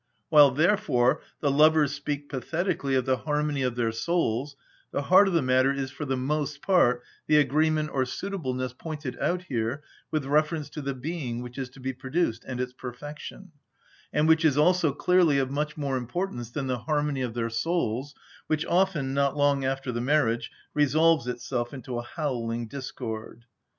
While, 0.29 0.49
therefore, 0.49 1.21
the 1.41 1.51
lovers 1.51 1.93
speak 1.93 2.27
pathetically 2.27 2.95
of 2.95 3.05
the 3.05 3.17
harmony 3.17 3.61
of 3.61 3.75
their 3.75 3.91
souls, 3.91 4.55
the 4.91 5.03
heart 5.03 5.27
of 5.27 5.35
the 5.35 5.43
matter 5.43 5.71
is 5.71 5.91
for 5.91 6.05
the 6.05 6.17
most 6.17 6.63
part 6.63 7.03
the 7.27 7.37
agreement 7.37 7.91
or 7.93 8.05
suitableness 8.05 8.73
pointed 8.73 9.15
out 9.19 9.43
here 9.43 9.83
with 10.09 10.25
reference 10.25 10.71
to 10.71 10.81
the 10.81 10.95
being 10.95 11.43
which 11.43 11.59
is 11.59 11.69
to 11.69 11.79
be 11.79 11.93
produced 11.93 12.43
and 12.47 12.59
its 12.59 12.73
perfection, 12.73 13.51
and 14.11 14.27
which 14.27 14.43
is 14.43 14.57
also 14.57 14.91
clearly 14.91 15.37
of 15.37 15.51
much 15.51 15.77
more 15.77 15.97
importance 15.97 16.49
than 16.49 16.65
the 16.65 16.79
harmony 16.79 17.21
of 17.21 17.35
their 17.35 17.51
souls, 17.51 18.15
which 18.47 18.65
often, 18.65 19.13
not 19.13 19.37
long 19.37 19.63
after 19.63 19.91
the 19.91 20.01
marriage, 20.01 20.49
resolves 20.73 21.27
itself 21.27 21.75
into 21.75 21.99
a 21.99 22.01
howling 22.01 22.65
discord. 22.67 23.45